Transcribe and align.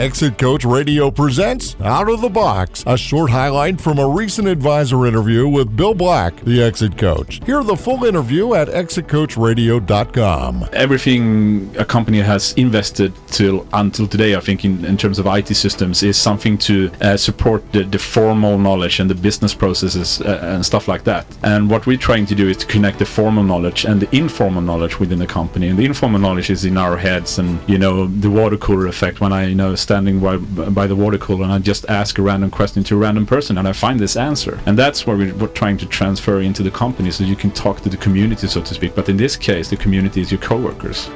Exit 0.00 0.38
Coach 0.38 0.64
Radio 0.64 1.10
presents 1.10 1.76
Out 1.82 2.08
of 2.08 2.22
the 2.22 2.30
Box, 2.30 2.82
a 2.86 2.96
short 2.96 3.28
highlight 3.28 3.78
from 3.78 3.98
a 3.98 4.08
recent 4.08 4.48
advisor 4.48 5.04
interview 5.04 5.46
with 5.46 5.76
Bill 5.76 5.92
Black, 5.92 6.40
the 6.40 6.62
Exit 6.62 6.96
Coach. 6.96 7.42
Hear 7.44 7.62
the 7.62 7.76
full 7.76 8.06
interview 8.06 8.54
at 8.54 8.68
exitcoachradio.com. 8.68 10.70
Everything 10.72 11.76
a 11.76 11.84
company 11.84 12.20
has 12.20 12.54
invested 12.54 13.12
till 13.26 13.66
until 13.74 14.08
today, 14.08 14.36
I 14.36 14.40
think, 14.40 14.64
in, 14.64 14.86
in 14.86 14.96
terms 14.96 15.18
of 15.18 15.26
IT 15.26 15.48
systems, 15.48 16.02
is 16.02 16.16
something 16.16 16.56
to 16.56 16.90
uh, 17.02 17.18
support 17.18 17.70
the, 17.72 17.84
the 17.84 17.98
formal 17.98 18.56
knowledge 18.56 19.00
and 19.00 19.10
the 19.10 19.14
business 19.14 19.52
processes 19.52 20.22
uh, 20.22 20.40
and 20.42 20.64
stuff 20.64 20.88
like 20.88 21.04
that. 21.04 21.26
And 21.42 21.68
what 21.68 21.86
we're 21.86 21.98
trying 21.98 22.24
to 22.24 22.34
do 22.34 22.48
is 22.48 22.56
to 22.56 22.64
connect 22.64 23.00
the 23.00 23.04
formal 23.04 23.44
knowledge 23.44 23.84
and 23.84 24.00
the 24.00 24.08
informal 24.16 24.62
knowledge 24.62 24.98
within 24.98 25.18
the 25.18 25.26
company. 25.26 25.68
And 25.68 25.78
the 25.78 25.84
informal 25.84 26.20
knowledge 26.20 26.48
is 26.48 26.64
in 26.64 26.78
our 26.78 26.96
heads, 26.96 27.38
and 27.38 27.60
you 27.68 27.76
know 27.76 28.06
the 28.06 28.30
water 28.30 28.56
cooler 28.56 28.86
effect. 28.86 29.20
When 29.20 29.34
I 29.34 29.48
you 29.48 29.54
know 29.54 29.74
standing 29.90 30.20
by, 30.20 30.36
by 30.70 30.86
the 30.86 30.94
water 30.94 31.18
cooler 31.18 31.42
and 31.42 31.52
I 31.52 31.58
just 31.58 31.84
ask 31.88 32.16
a 32.16 32.22
random 32.22 32.48
question 32.48 32.84
to 32.84 32.94
a 32.94 32.98
random 32.98 33.26
person 33.26 33.58
and 33.58 33.66
I 33.66 33.72
find 33.72 33.98
this 33.98 34.16
answer, 34.16 34.60
and 34.64 34.78
that's 34.78 35.04
what 35.04 35.18
we're, 35.18 35.34
we're 35.34 35.48
trying 35.48 35.78
to 35.78 35.86
transfer 35.86 36.40
into 36.40 36.62
the 36.62 36.70
company, 36.70 37.10
so 37.10 37.24
you 37.24 37.34
can 37.34 37.50
talk 37.50 37.80
to 37.80 37.88
the 37.88 37.96
community, 37.96 38.46
so 38.46 38.62
to 38.62 38.72
speak. 38.72 38.94
But 38.94 39.08
in 39.08 39.16
this 39.16 39.34
case, 39.34 39.68
the 39.68 39.76
community 39.76 40.20
is 40.20 40.30
your 40.30 40.40
coworkers. 40.40 41.10